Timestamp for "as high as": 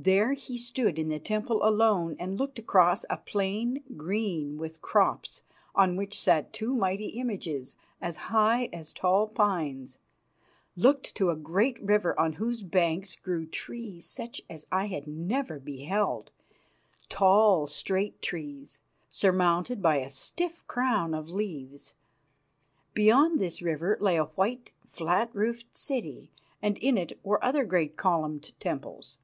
8.00-8.92